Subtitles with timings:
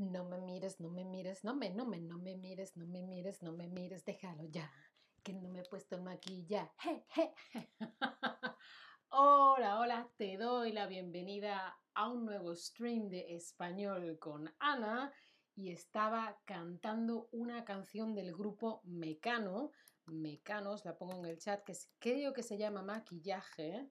[0.00, 3.02] No me mires, no me mires, no me, no me, no me mires, no me
[3.02, 4.72] mires, no me mires, déjalo ya,
[5.22, 7.04] que no me he puesto el maquillaje.
[9.10, 15.12] hola, hola, te doy la bienvenida a un nuevo stream de español con Ana
[15.54, 19.70] y estaba cantando una canción del grupo Mecano.
[20.06, 23.90] Mecanos, la pongo en el chat, que creo que se llama Maquillaje.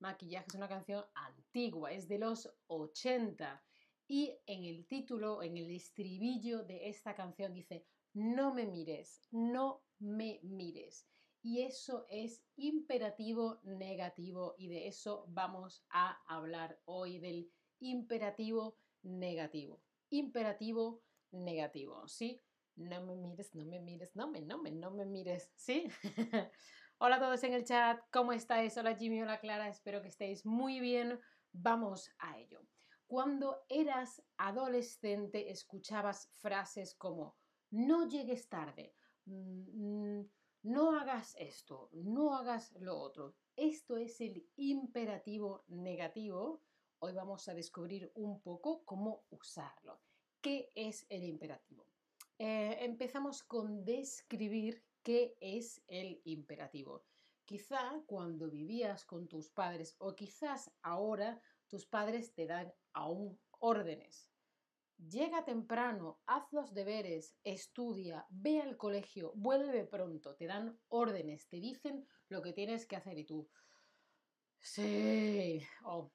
[0.00, 3.64] Maquillaje es una canción antigua, es de los 80
[4.08, 9.84] y en el título, en el estribillo de esta canción dice, no me mires, no
[9.98, 11.06] me mires.
[11.42, 19.82] Y eso es imperativo negativo y de eso vamos a hablar hoy, del imperativo negativo.
[20.10, 22.42] Imperativo negativo, ¿sí?
[22.76, 25.88] No me mires, no me mires, no me, no me, no me mires, ¿sí?
[26.98, 28.76] Hola a todos en el chat, ¿cómo estáis?
[28.76, 31.20] Hola Jimmy, hola Clara, espero que estéis muy bien.
[31.52, 32.66] Vamos a ello.
[33.06, 37.36] Cuando eras adolescente escuchabas frases como
[37.70, 38.94] no llegues tarde,
[39.26, 40.30] mm, mm,
[40.64, 43.36] no hagas esto, no hagas lo otro.
[43.54, 46.62] Esto es el imperativo negativo.
[46.98, 50.00] Hoy vamos a descubrir un poco cómo usarlo.
[50.40, 51.86] ¿Qué es el imperativo?
[52.38, 57.04] Eh, empezamos con describir qué es el imperativo.
[57.44, 64.32] Quizá cuando vivías con tus padres o quizás ahora tus padres te dan aún órdenes.
[64.98, 71.60] Llega temprano, haz los deberes, estudia, ve al colegio, vuelve pronto, te dan órdenes, te
[71.60, 73.50] dicen lo que tienes que hacer y tú,
[74.58, 76.14] sí, oh,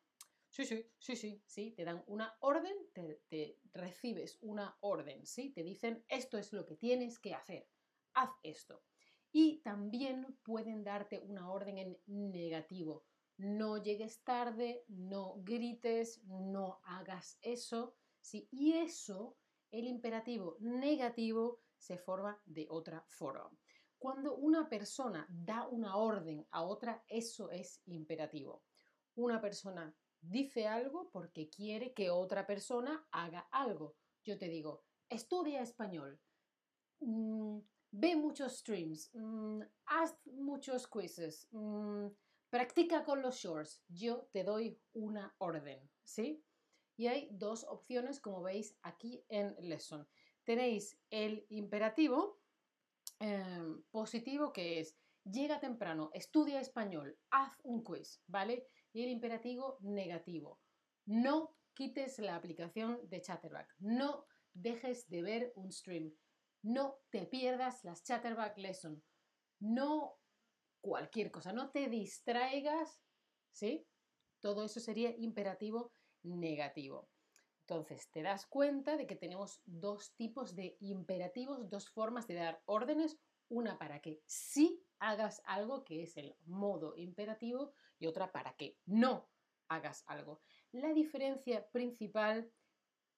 [0.49, 5.51] sí, sí, sí, sí, sí, te dan una orden, te, te recibes una orden, sí,
[5.53, 7.69] te dicen esto es lo que tienes que hacer,
[8.13, 8.83] haz esto.
[9.31, 13.05] Y también pueden darte una orden en negativo,
[13.41, 17.95] no llegues tarde, no grites, no hagas eso.
[18.21, 18.47] ¿sí?
[18.51, 19.37] Y eso,
[19.71, 23.49] el imperativo negativo, se forma de otra forma.
[23.97, 28.63] Cuando una persona da una orden a otra, eso es imperativo.
[29.15, 33.95] Una persona dice algo porque quiere que otra persona haga algo.
[34.23, 36.19] Yo te digo, estudia español,
[36.99, 37.57] mm,
[37.91, 42.07] ve muchos streams, mm, haz muchos quizzes, mm,
[42.51, 43.81] Practica con los shorts.
[43.87, 46.43] Yo te doy una orden, ¿sí?
[46.97, 50.05] Y hay dos opciones, como veis aquí en Lesson.
[50.43, 52.41] Tenéis el imperativo
[53.19, 58.67] em, positivo, que es llega temprano, estudia español, haz un quiz, ¿vale?
[58.91, 60.59] Y el imperativo negativo,
[61.05, 66.13] no quites la aplicación de Chatterback, no dejes de ver un stream,
[66.63, 69.01] no te pierdas las Chatterback Lesson,
[69.59, 70.20] no
[70.81, 73.01] cualquier cosa, no te distraigas,
[73.51, 73.87] ¿sí?
[74.39, 75.93] Todo eso sería imperativo
[76.23, 77.09] negativo.
[77.61, 82.61] Entonces, te das cuenta de que tenemos dos tipos de imperativos, dos formas de dar
[82.65, 88.55] órdenes, una para que sí hagas algo, que es el modo imperativo, y otra para
[88.55, 89.29] que no
[89.67, 90.41] hagas algo.
[90.71, 92.51] La diferencia principal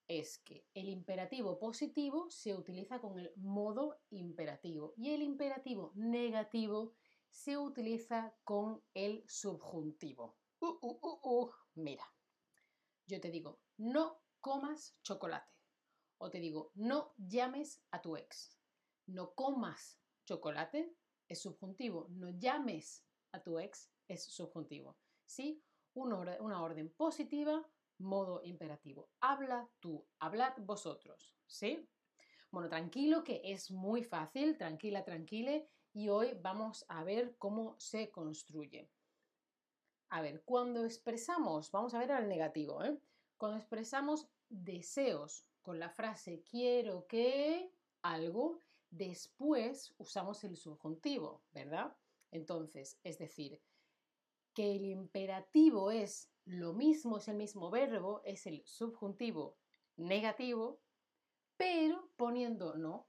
[0.07, 6.93] es que el imperativo positivo se utiliza con el modo imperativo y el imperativo negativo
[7.33, 10.37] se utiliza con el subjuntivo.
[10.59, 12.05] Uh, uh, uh, Mira,
[13.07, 15.51] yo te digo, no comas chocolate.
[16.19, 18.55] O te digo, no llames a tu ex.
[19.07, 20.95] No comas chocolate
[21.27, 22.07] es subjuntivo.
[22.11, 24.95] No llames a tu ex es subjuntivo.
[25.25, 25.61] ¿Sí?
[25.95, 27.67] Una, una orden positiva,
[27.97, 29.09] modo imperativo.
[29.19, 31.35] Habla tú, hablad vosotros.
[31.47, 31.89] ¿Sí?
[32.51, 38.09] Bueno, tranquilo que es muy fácil, tranquila, tranquile y hoy vamos a ver cómo se
[38.11, 38.89] construye.
[40.09, 42.99] A ver, cuando expresamos, vamos a ver al negativo, ¿eh?
[43.37, 47.71] cuando expresamos deseos con la frase quiero que
[48.01, 48.59] algo,
[48.89, 51.95] después usamos el subjuntivo, ¿verdad?
[52.31, 53.61] Entonces, es decir,
[54.53, 59.57] que el imperativo es lo mismo, es el mismo verbo, es el subjuntivo
[59.95, 60.79] negativo,
[61.57, 63.07] pero poniendo no,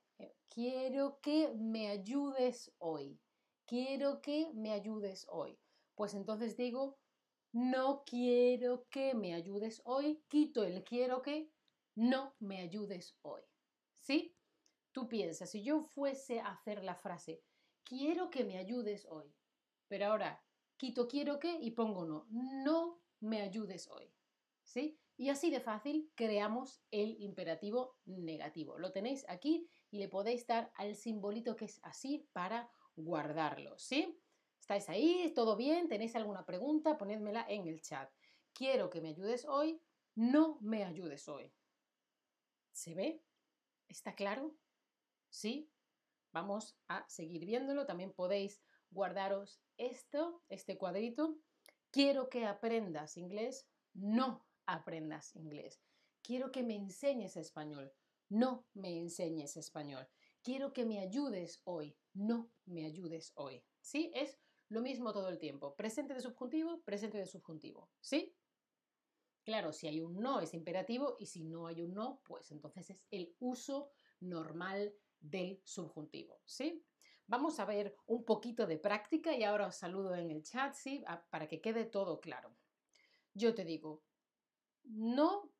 [0.54, 3.20] quiero que me ayudes hoy.
[3.66, 5.58] Quiero que me ayudes hoy.
[5.96, 6.98] Pues entonces digo,
[7.52, 10.22] no quiero que me ayudes hoy.
[10.28, 11.50] Quito el quiero que,
[11.96, 13.42] no me ayudes hoy.
[13.98, 14.36] ¿Sí?
[14.92, 17.42] Tú piensas, si yo fuese a hacer la frase,
[17.82, 19.34] quiero que me ayudes hoy,
[19.88, 20.44] pero ahora
[20.76, 24.12] quito quiero que y pongo no, no me ayudes hoy.
[24.62, 25.00] ¿Sí?
[25.16, 28.78] Y así de fácil creamos el imperativo negativo.
[28.78, 34.20] Lo tenéis aquí y le podéis dar al simbolito que es así para guardarlo, ¿sí?
[34.58, 35.32] ¿Estáis ahí?
[35.34, 35.88] ¿Todo bien?
[35.88, 36.98] ¿Tenéis alguna pregunta?
[36.98, 38.10] Ponedmela en el chat.
[38.52, 39.80] Quiero que me ayudes hoy,
[40.16, 41.52] no me ayudes hoy.
[42.72, 43.22] ¿Se ve?
[43.88, 44.56] ¿Está claro?
[45.28, 45.70] ¿Sí?
[46.32, 47.86] Vamos a seguir viéndolo.
[47.86, 48.60] También podéis
[48.90, 51.36] guardaros esto, este cuadrito.
[51.90, 53.68] Quiero que aprendas inglés.
[53.92, 55.82] No aprendas inglés.
[56.22, 57.92] Quiero que me enseñes español.
[58.28, 60.08] No me enseñes español.
[60.42, 61.96] Quiero que me ayudes hoy.
[62.14, 63.62] No me ayudes hoy.
[63.80, 64.10] ¿Sí?
[64.14, 64.38] Es
[64.68, 65.76] lo mismo todo el tiempo.
[65.76, 67.90] Presente de subjuntivo, presente de subjuntivo.
[68.00, 68.34] ¿Sí?
[69.44, 72.90] Claro, si hay un no es imperativo y si no hay un no, pues entonces
[72.90, 73.90] es el uso
[74.20, 76.40] normal del subjuntivo.
[76.46, 76.82] ¿Sí?
[77.26, 81.02] Vamos a ver un poquito de práctica y ahora os saludo en el chat, ¿sí?
[81.30, 82.54] Para que quede todo claro.
[83.32, 84.02] Yo te digo,
[84.84, 85.50] no,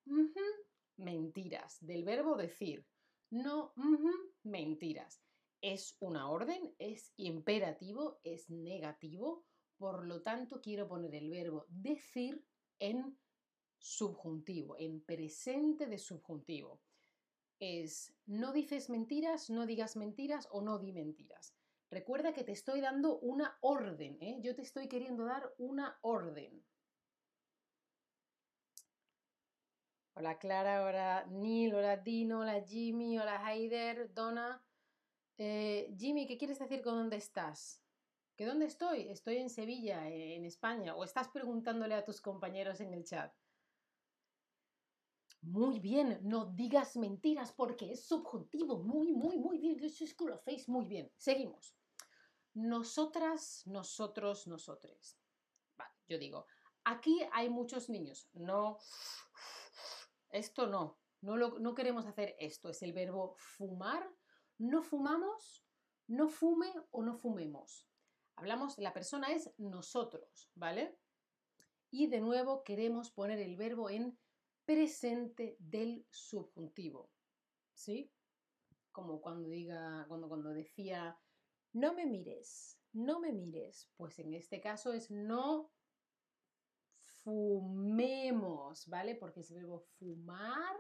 [0.97, 2.87] mentiras, del verbo decir.
[3.31, 3.73] No,
[4.43, 5.23] mentiras.
[5.61, 9.45] Es una orden, es imperativo, es negativo,
[9.77, 12.45] por lo tanto quiero poner el verbo decir
[12.79, 13.19] en
[13.79, 16.81] subjuntivo, en presente de subjuntivo.
[17.59, 21.55] Es no dices mentiras, no digas mentiras o no di mentiras.
[21.91, 24.39] Recuerda que te estoy dando una orden, ¿eh?
[24.43, 26.65] yo te estoy queriendo dar una orden.
[30.17, 34.65] Hola Clara, hola Neil, hola Dino, hola Jimmy, hola Haider, Donna.
[35.37, 37.83] Eh, Jimmy, ¿qué quieres decir con dónde estás?
[38.37, 39.09] ¿Que dónde estoy?
[39.09, 40.95] Estoy en Sevilla, en España.
[40.95, 43.35] ¿O estás preguntándole a tus compañeros en el chat?
[45.41, 48.85] Muy bien, no digas mentiras porque es subjuntivo.
[48.85, 49.83] Muy, muy, muy bien.
[49.83, 51.11] Eso es lo hacéis muy bien.
[51.17, 51.75] Seguimos.
[52.55, 55.19] Nosotras, nosotros, nosotres.
[55.77, 56.47] Vale, yo digo,
[56.85, 58.29] aquí hay muchos niños.
[58.33, 58.79] No
[60.35, 62.69] esto no, no, no queremos hacer esto.
[62.69, 64.09] Es el verbo fumar.
[64.59, 65.65] No fumamos,
[66.07, 67.89] no fume o no fumemos.
[68.37, 70.99] Hablamos, la persona es nosotros, ¿vale?
[71.91, 74.19] Y de nuevo queremos poner el verbo en
[74.65, 77.11] presente del subjuntivo.
[77.73, 78.13] ¿Sí?
[78.93, 81.19] Como cuando diga, cuando, cuando decía,
[81.73, 83.91] no me mires, no me mires.
[83.97, 85.73] Pues en este caso es no
[87.25, 89.15] fumemos, ¿vale?
[89.17, 90.77] Porque es el verbo fumar,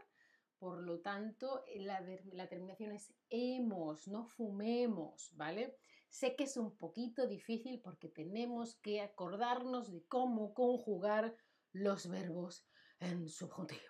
[0.58, 5.76] por lo tanto, eh, la, terminación es hemos, no fumemos, ¿vale?
[6.08, 11.34] Sé que es un poquito difícil porque tenemos que acordarnos de cómo conjugar
[11.72, 12.66] los verbos
[13.00, 13.80] en subjuntivo.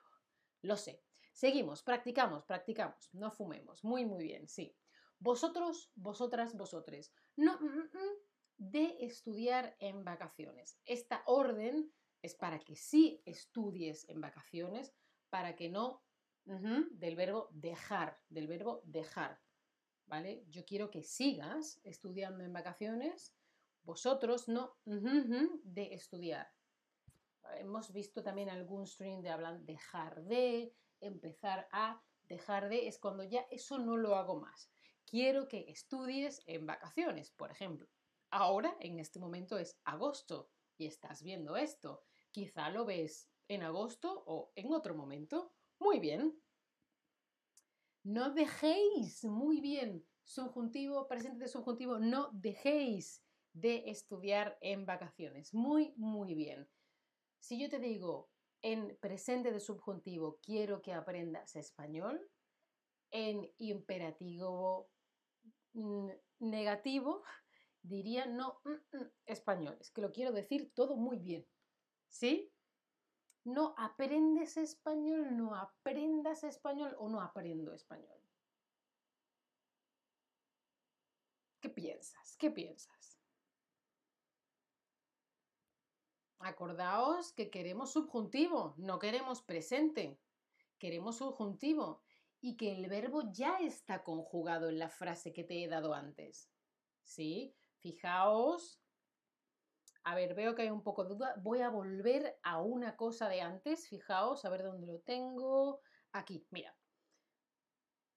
[0.62, 1.02] Lo sé.
[1.32, 3.84] Seguimos, practicamos, practicamos, no fumemos.
[3.84, 4.74] Muy, muy bien, sí.
[5.18, 7.12] Vosotros, vosotras, vosotres.
[7.36, 8.14] No, mm, mm,
[8.56, 10.78] de estudiar en vacaciones.
[10.84, 11.92] Esta orden
[12.24, 14.94] es para que sí estudies en vacaciones,
[15.28, 16.02] para que no
[16.46, 19.38] del verbo dejar, del verbo dejar,
[20.06, 20.42] ¿vale?
[20.48, 23.34] Yo quiero que sigas estudiando en vacaciones,
[23.82, 26.50] vosotros no de estudiar.
[27.58, 33.24] Hemos visto también algún stream de hablar dejar de, empezar a, dejar de, es cuando
[33.24, 34.70] ya eso no lo hago más.
[35.04, 37.86] Quiero que estudies en vacaciones, por ejemplo.
[38.30, 40.48] Ahora, en este momento es agosto
[40.78, 42.02] y estás viendo esto.
[42.34, 45.54] Quizá lo ves en agosto o en otro momento.
[45.78, 46.36] Muy bien.
[48.02, 55.54] No dejéis, muy bien, subjuntivo, presente de subjuntivo, no dejéis de estudiar en vacaciones.
[55.54, 56.68] Muy, muy bien.
[57.38, 58.32] Si yo te digo
[58.62, 62.20] en presente de subjuntivo, quiero que aprendas español,
[63.12, 64.90] en imperativo
[65.74, 66.08] mm,
[66.40, 67.22] negativo,
[67.80, 69.76] diría no mm, mm, español.
[69.80, 71.46] Es que lo quiero decir todo muy bien.
[72.14, 72.54] ¿Sí?
[73.42, 78.20] No aprendes español, no aprendas español o no aprendo español.
[81.60, 82.36] ¿Qué piensas?
[82.36, 83.20] ¿Qué piensas?
[86.38, 90.20] Acordaos que queremos subjuntivo, no queremos presente.
[90.78, 92.00] Queremos subjuntivo
[92.40, 96.48] y que el verbo ya está conjugado en la frase que te he dado antes.
[97.02, 97.56] ¿Sí?
[97.80, 98.83] Fijaos
[100.04, 101.34] a ver, veo que hay un poco de duda.
[101.42, 103.88] Voy a volver a una cosa de antes.
[103.88, 105.80] Fijaos, a ver dónde lo tengo.
[106.12, 106.76] Aquí, mira.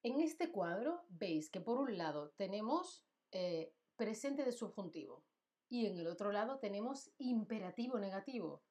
[0.04, 5.26] En este cuadro veis que por un lado tenemos eh, presente de subjuntivo
[5.70, 8.64] y en el otro lado tenemos imperativo negativo.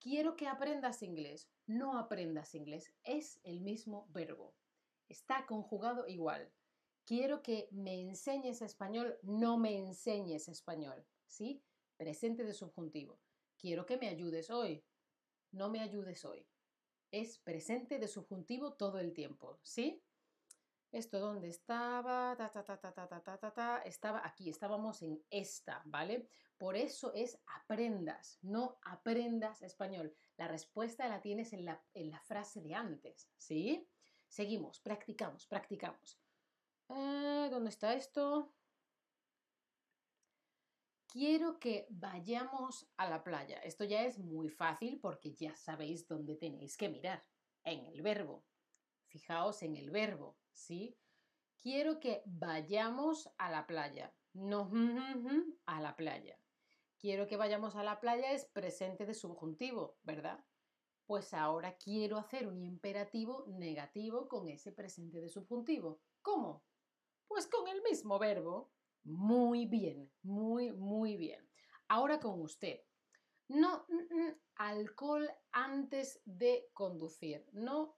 [0.00, 1.50] Quiero que aprendas inglés.
[1.66, 2.94] No aprendas inglés.
[3.04, 4.54] Es el mismo verbo.
[5.08, 6.50] Está conjugado igual.
[7.04, 9.18] Quiero que me enseñes español.
[9.22, 11.06] No me enseñes español.
[11.26, 11.62] ¿Sí?
[11.98, 13.20] Presente de subjuntivo.
[13.58, 14.82] Quiero que me ayudes hoy.
[15.50, 16.46] No me ayudes hoy.
[17.10, 20.02] Es presente de subjuntivo todo el tiempo, ¿sí?
[20.90, 25.22] Esto donde estaba, ta, ta, ta, ta, ta, ta, ta, ta, estaba aquí, estábamos en
[25.28, 26.28] esta, ¿vale?
[26.56, 30.14] Por eso es aprendas, no aprendas español.
[30.38, 33.86] La respuesta la tienes en la, en la frase de antes, ¿sí?
[34.28, 36.20] Seguimos, practicamos, practicamos.
[36.88, 38.54] Eh, ¿Dónde está esto?
[41.10, 43.58] Quiero que vayamos a la playa.
[43.60, 47.24] Esto ya es muy fácil porque ya sabéis dónde tenéis que mirar.
[47.64, 48.44] En el verbo.
[49.06, 50.98] Fijaos en el verbo, ¿sí?
[51.62, 54.14] Quiero que vayamos a la playa.
[54.34, 54.70] No
[55.64, 56.38] a la playa.
[56.98, 60.44] Quiero que vayamos a la playa es presente de subjuntivo, ¿verdad?
[61.06, 66.02] Pues ahora quiero hacer un imperativo negativo con ese presente de subjuntivo.
[66.20, 66.64] ¿Cómo?
[67.26, 68.70] Pues con el mismo verbo.
[69.04, 71.48] Muy bien, muy, muy bien.
[71.88, 72.80] Ahora con usted.
[73.48, 73.86] No
[74.56, 77.46] alcohol antes de conducir.
[77.52, 77.96] No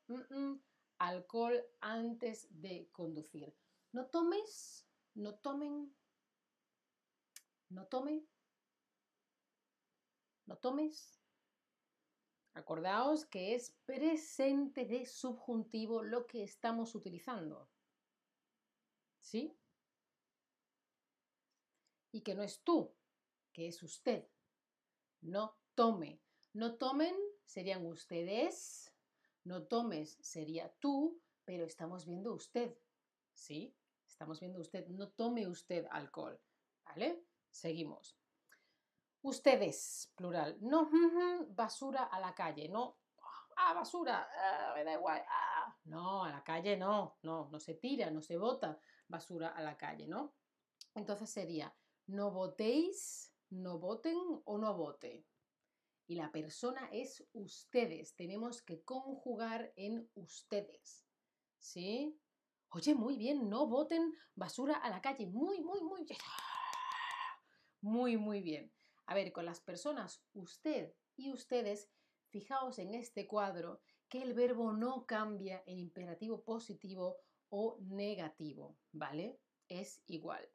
[0.99, 3.57] alcohol antes de conducir.
[3.93, 5.93] No tomes, no tomen,
[7.71, 8.27] no tome,
[10.47, 11.21] no tomes.
[12.55, 17.71] Acordaos que es presente de subjuntivo lo que estamos utilizando.
[19.21, 19.60] ¿Sí?
[22.13, 22.95] Y que no es tú,
[23.53, 24.27] que es usted.
[25.21, 26.21] No tome.
[26.53, 27.15] No tomen
[27.45, 28.93] serían ustedes.
[29.45, 32.77] No tomes sería tú, pero estamos viendo usted.
[33.33, 33.75] ¿Sí?
[34.07, 34.87] Estamos viendo usted.
[34.89, 36.41] No tome usted alcohol.
[36.85, 37.25] ¿Vale?
[37.51, 38.17] Seguimos.
[39.23, 40.57] Ustedes, plural.
[40.61, 40.89] No,
[41.49, 42.69] basura a la calle.
[42.69, 42.99] No,
[43.57, 45.23] ah, basura, ah, me da igual.
[45.29, 45.77] Ah.
[45.85, 49.77] No, a la calle no, no, no se tira, no se bota basura a la
[49.77, 50.35] calle, ¿no?
[50.95, 51.75] Entonces sería,
[52.11, 55.25] no votéis, no voten o no vote.
[56.07, 58.15] Y la persona es ustedes.
[58.17, 61.07] Tenemos que conjugar en ustedes.
[61.59, 62.19] ¿Sí?
[62.71, 65.27] Oye, muy bien, no voten basura a la calle.
[65.27, 66.19] Muy, muy, muy bien.
[67.81, 68.73] Muy, muy bien.
[69.07, 71.91] A ver, con las personas usted y ustedes,
[72.29, 77.17] fijaos en este cuadro que el verbo no cambia en imperativo positivo
[77.49, 79.41] o negativo, ¿vale?
[79.69, 80.49] Es igual.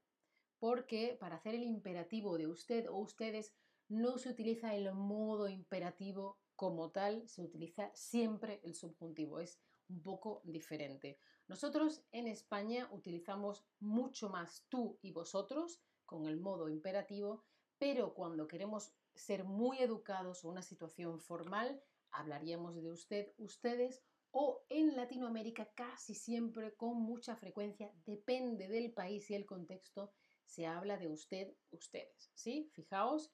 [0.59, 3.53] Porque para hacer el imperativo de usted o ustedes
[3.87, 9.59] no se utiliza el modo imperativo como tal, se utiliza siempre el subjuntivo, es
[9.89, 11.19] un poco diferente.
[11.47, 17.43] Nosotros en España utilizamos mucho más tú y vosotros con el modo imperativo,
[17.77, 21.81] pero cuando queremos ser muy educados o una situación formal,
[22.11, 29.29] hablaríamos de usted, ustedes o en Latinoamérica casi siempre con mucha frecuencia, depende del país
[29.29, 30.11] y el contexto,
[30.45, 32.69] se habla de usted, ustedes, ¿sí?
[32.73, 33.31] Fijaos,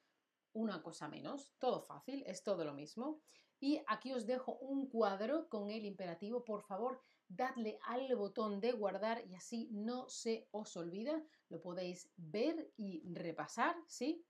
[0.54, 3.22] una cosa menos, todo fácil, es todo lo mismo.
[3.60, 8.72] Y aquí os dejo un cuadro con el imperativo, por favor, dadle al botón de
[8.74, 14.26] guardar y así no se os olvida, lo podéis ver y repasar, ¿sí?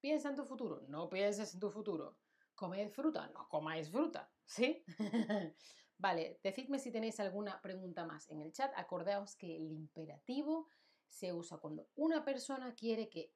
[0.00, 2.18] Piensa en tu futuro, no pienses en tu futuro.
[2.54, 4.84] Comed fruta, no comáis fruta, ¿sí?
[5.98, 8.72] Vale, decidme si tenéis alguna pregunta más en el chat.
[8.76, 10.68] Acordaos que el imperativo
[11.14, 13.32] se usa cuando una persona quiere que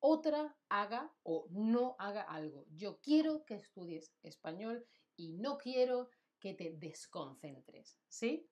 [0.00, 2.64] otra haga o no haga algo.
[2.70, 4.86] Yo quiero que estudies español
[5.16, 6.08] y no quiero
[6.38, 8.48] que te desconcentres, ¿sí?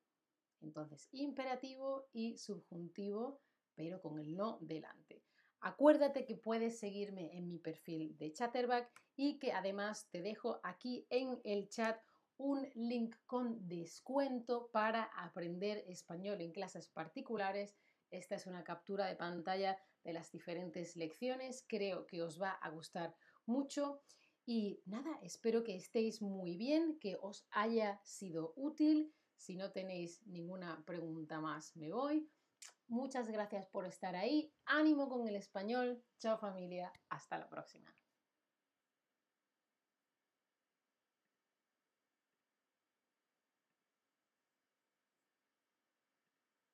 [0.61, 3.41] Entonces, imperativo y subjuntivo,
[3.75, 5.25] pero con el no delante.
[5.61, 11.07] Acuérdate que puedes seguirme en mi perfil de Chatterback y que además te dejo aquí
[11.09, 11.99] en el chat
[12.37, 17.75] un link con descuento para aprender español en clases particulares.
[18.11, 21.65] Esta es una captura de pantalla de las diferentes lecciones.
[21.69, 23.15] Creo que os va a gustar
[23.47, 24.03] mucho.
[24.47, 29.13] Y nada, espero que estéis muy bien, que os haya sido útil.
[29.37, 32.31] Si no tenéis ninguna pregunta más, me voy.
[32.87, 34.53] Muchas gracias por estar ahí.
[34.65, 36.03] Ánimo con el español.
[36.19, 36.93] Chao familia.
[37.11, 37.98] Hasta la próxima.